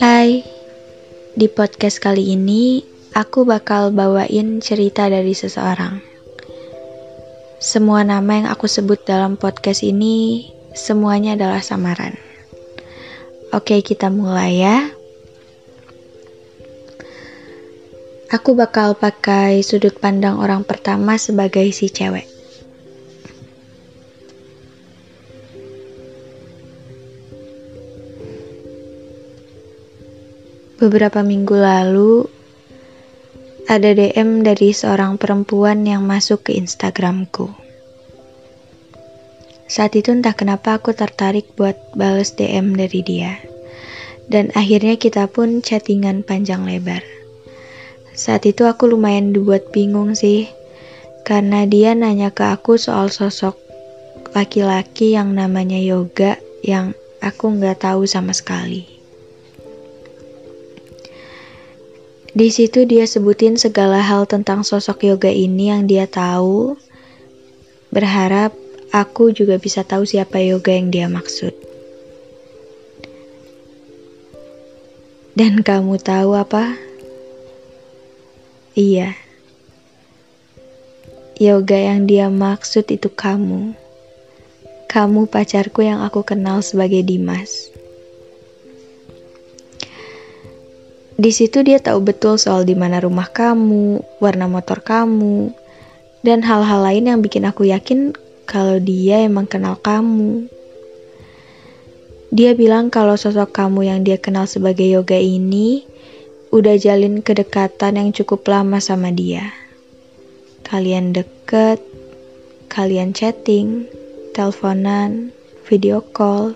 [0.00, 0.40] Hai,
[1.36, 2.80] di podcast kali ini
[3.12, 6.00] aku bakal bawain cerita dari seseorang.
[7.60, 12.16] Semua nama yang aku sebut dalam podcast ini semuanya adalah samaran.
[13.52, 14.88] Oke, kita mulai ya.
[18.32, 22.37] Aku bakal pakai sudut pandang orang pertama sebagai si cewek.
[30.78, 32.22] Beberapa minggu lalu,
[33.66, 37.50] ada DM dari seorang perempuan yang masuk ke Instagramku.
[39.66, 43.42] Saat itu entah kenapa aku tertarik buat bales DM dari dia.
[44.30, 47.02] Dan akhirnya kita pun chattingan panjang lebar.
[48.14, 50.46] Saat itu aku lumayan dibuat bingung sih,
[51.26, 53.58] karena dia nanya ke aku soal sosok
[54.30, 58.97] laki-laki yang namanya Yoga yang aku nggak tahu sama sekali.
[62.38, 66.78] Di situ dia sebutin segala hal tentang sosok yoga ini yang dia tahu.
[67.90, 68.54] Berharap
[68.94, 71.50] aku juga bisa tahu siapa yoga yang dia maksud.
[75.34, 76.78] Dan kamu tahu apa?
[78.78, 79.18] Iya.
[81.42, 83.74] Yoga yang dia maksud itu kamu.
[84.86, 87.77] Kamu pacarku yang aku kenal sebagai Dimas.
[91.18, 95.50] Di situ dia tahu betul soal di mana rumah kamu, warna motor kamu,
[96.22, 98.14] dan hal-hal lain yang bikin aku yakin
[98.46, 100.46] kalau dia emang kenal kamu.
[102.30, 105.82] Dia bilang kalau sosok kamu yang dia kenal sebagai yoga ini
[106.54, 109.50] udah jalin kedekatan yang cukup lama sama dia.
[110.62, 111.82] Kalian deket,
[112.70, 113.90] kalian chatting,
[114.38, 115.34] teleponan,
[115.66, 116.54] video call,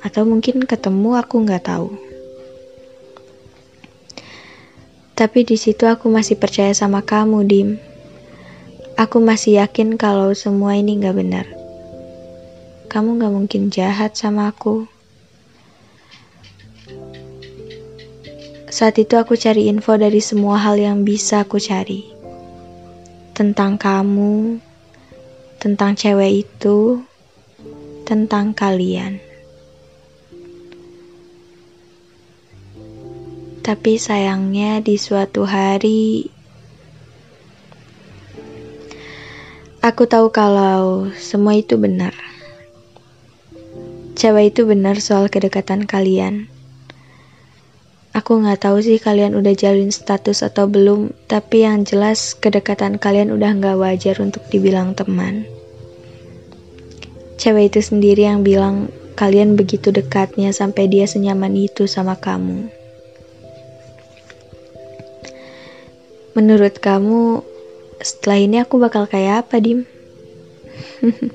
[0.00, 2.07] atau mungkin ketemu aku nggak tahu.
[5.18, 7.74] Tapi di situ aku masih percaya sama kamu, Dim.
[8.94, 11.46] Aku masih yakin kalau semua ini nggak benar.
[12.86, 14.86] Kamu nggak mungkin jahat sama aku.
[18.70, 22.06] Saat itu aku cari info dari semua hal yang bisa aku cari.
[23.34, 24.62] Tentang kamu,
[25.58, 27.02] tentang cewek itu,
[28.06, 29.27] tentang kalian.
[33.62, 36.30] Tapi sayangnya di suatu hari
[39.78, 42.12] aku tahu kalau semua itu benar.
[44.18, 46.50] Cewek itu benar soal kedekatan kalian.
[48.10, 53.30] Aku nggak tahu sih kalian udah jalin status atau belum, tapi yang jelas kedekatan kalian
[53.30, 55.46] udah nggak wajar untuk dibilang teman.
[57.38, 62.77] Cewek itu sendiri yang bilang kalian begitu dekatnya sampai dia senyaman itu sama kamu.
[66.38, 67.42] Menurut kamu,
[67.98, 69.90] setelah ini aku bakal kayak apa, Dim?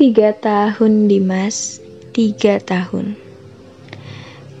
[0.00, 1.84] Tiga tahun, Dimas.
[2.16, 3.20] Tiga tahun.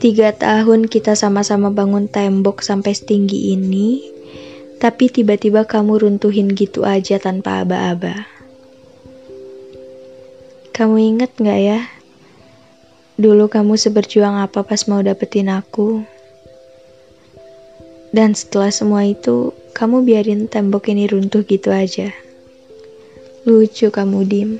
[0.04, 4.04] Tiga tahun kita sama-sama bangun tembok sampai setinggi ini,
[4.84, 8.28] tapi tiba-tiba kamu runtuhin gitu aja tanpa aba-aba.
[10.76, 11.80] Kamu inget gak ya?
[13.16, 16.13] Dulu kamu seberjuang apa pas mau dapetin aku?
[18.14, 22.14] Dan setelah semua itu, kamu biarin tembok ini runtuh gitu aja.
[23.42, 24.50] Lucu kamu, Dim.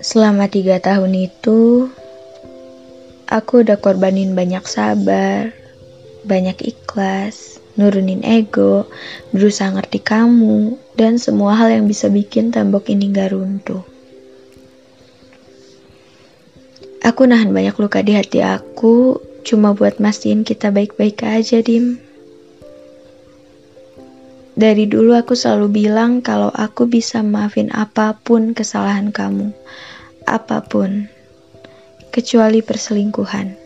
[0.00, 1.92] Selama tiga tahun itu,
[3.32, 5.56] Aku udah korbanin banyak sabar,
[6.28, 8.84] banyak ikhlas, nurunin ego,
[9.32, 13.80] berusaha ngerti kamu, dan semua hal yang bisa bikin tembok ini gak runtuh.
[17.00, 21.98] Aku nahan banyak luka di hati aku, cuma buat mastiin kita baik-baik aja, Dim.
[24.52, 29.50] Dari dulu aku selalu bilang kalau aku bisa maafin apa pun kesalahan kamu.
[30.28, 31.08] Apa pun
[32.12, 33.56] kecuali perselingkuhan.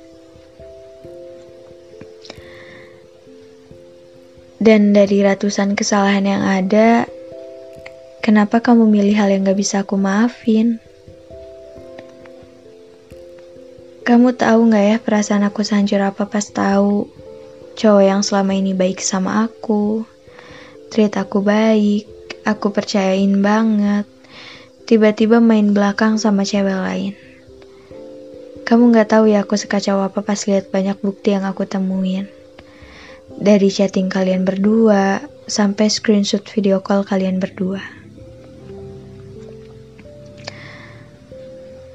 [4.56, 7.04] Dan dari ratusan kesalahan yang ada,
[8.24, 10.80] kenapa kamu milih hal yang gak bisa aku maafin?
[14.06, 17.10] Kamu tahu gak ya perasaan aku sehancur apa pas tahu
[17.74, 20.06] cowok yang selama ini baik sama aku,
[20.94, 22.06] treat aku baik,
[22.46, 24.06] aku percayain banget,
[24.86, 27.18] tiba-tiba main belakang sama cewek lain.
[28.62, 32.30] Kamu gak tahu ya aku sekacau apa pas lihat banyak bukti yang aku temuin.
[33.42, 35.18] Dari chatting kalian berdua,
[35.50, 37.82] sampai screenshot video call kalian berdua.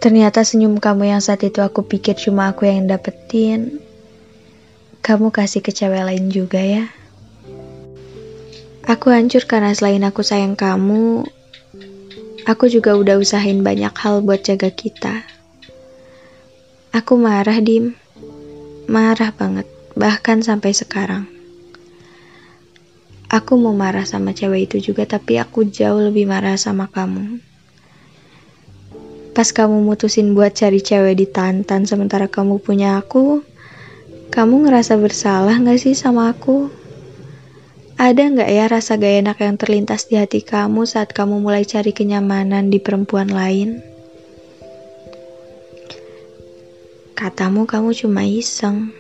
[0.02, 3.78] Ternyata senyum kamu yang saat itu aku pikir cuma aku yang dapetin,
[5.06, 6.90] kamu kasih ke cewek lain juga ya.
[8.90, 11.22] Aku hancur karena selain aku sayang kamu,
[12.50, 15.22] aku juga udah usahain banyak hal buat jaga kita.
[16.98, 17.94] Aku marah, Dim.
[18.90, 21.30] Marah banget, bahkan sampai sekarang.
[23.30, 27.51] Aku mau marah sama cewek itu juga, tapi aku jauh lebih marah sama kamu.
[29.32, 33.40] Pas kamu mutusin buat cari cewek di Tantan sementara kamu punya aku,
[34.28, 36.68] kamu ngerasa bersalah gak sih sama aku?
[37.96, 41.96] Ada gak ya rasa gak enak yang terlintas di hati kamu saat kamu mulai cari
[41.96, 43.80] kenyamanan di perempuan lain?
[47.16, 48.92] Katamu kamu cuma iseng.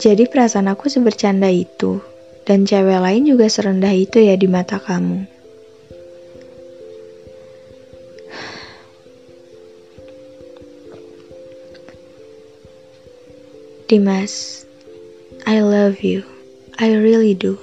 [0.00, 2.00] Jadi perasaan aku sebercanda itu,
[2.48, 5.37] dan cewek lain juga serendah itu ya di mata kamu.
[13.88, 14.68] Dimas,
[15.48, 16.20] I love you.
[16.76, 17.56] I really do.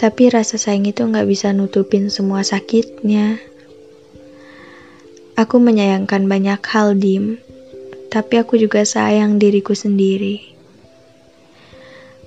[0.00, 3.36] Tapi rasa sayang itu nggak bisa nutupin semua sakitnya.
[5.36, 7.36] Aku menyayangkan banyak hal, Dim.
[8.08, 10.40] Tapi aku juga sayang diriku sendiri.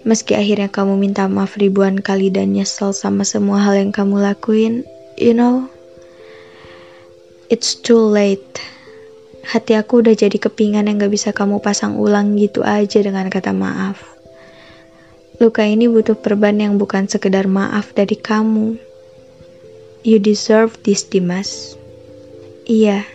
[0.05, 4.85] Meski akhirnya kamu minta maaf ribuan kali dan nyesel sama semua hal yang kamu lakuin,
[5.17, 5.65] you know,
[7.49, 8.76] it's too late.
[9.47, 13.55] Hati aku udah jadi kepingan yang gak bisa kamu pasang ulang gitu aja dengan kata
[13.55, 14.03] maaf.
[15.39, 18.75] Luka ini butuh perban yang bukan sekedar maaf dari kamu.
[20.03, 21.79] You deserve this, Dimas.
[22.67, 23.07] Iya,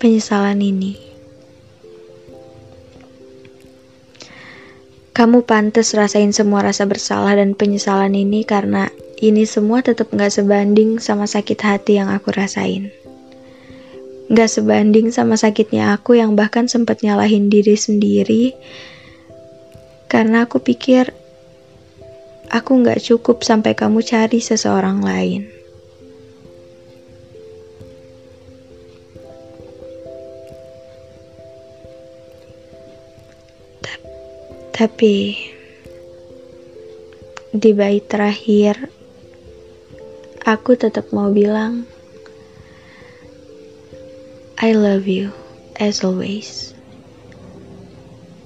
[0.00, 0.96] penyesalan ini.
[5.12, 8.88] Kamu pantas rasain semua rasa bersalah dan penyesalan ini karena
[9.20, 12.92] ini semua tetap gak sebanding sama sakit hati yang aku rasain.
[14.26, 18.58] Gak sebanding sama sakitnya aku yang bahkan sempat nyalahin diri sendiri
[20.10, 21.14] karena aku pikir
[22.50, 25.46] aku gak cukup sampai kamu cari seseorang lain.
[34.76, 35.32] Tapi
[37.56, 38.92] di bait terakhir
[40.44, 41.95] aku tetap mau bilang
[44.56, 45.36] I love you
[45.76, 46.72] as always.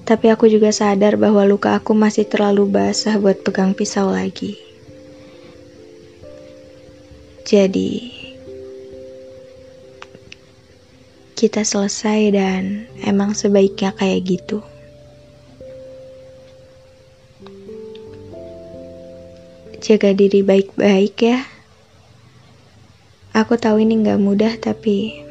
[0.03, 4.59] Tapi aku juga sadar bahwa luka aku masih terlalu basah buat pegang pisau lagi.
[7.47, 8.11] Jadi,
[11.39, 14.59] kita selesai dan emang sebaiknya kayak gitu.
[19.79, 21.47] Jaga diri baik-baik ya.
[23.31, 25.30] Aku tahu ini gak mudah tapi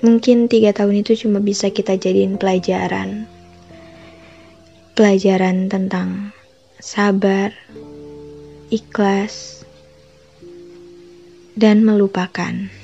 [0.00, 3.28] Mungkin tiga tahun itu cuma bisa kita jadiin pelajaran.
[4.96, 6.32] Pelajaran tentang
[6.80, 7.52] sabar,
[8.72, 9.60] ikhlas,
[11.52, 12.79] dan melupakan.